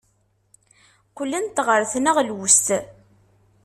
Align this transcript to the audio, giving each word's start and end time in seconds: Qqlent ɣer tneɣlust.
Qqlent 1.09 1.57
ɣer 1.67 1.81
tneɣlust. 1.91 2.67